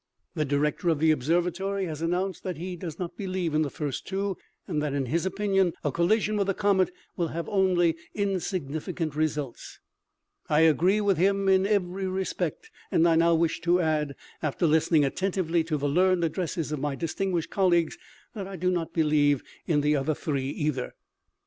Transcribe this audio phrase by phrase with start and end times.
[0.01, 3.61] to6 OMEGA." The director of the observatory has announced that he does not believe in
[3.61, 4.35] the first two,
[4.67, 9.77] and that in his opinion a collison with the comet will have only insignificant results.
[10.49, 15.05] I agree with him in every respect, and I now wish to add, after listening
[15.05, 17.95] attentively to the learned addresses of my distinguished colleagues,
[18.33, 20.95] that I do not believe in the other three either.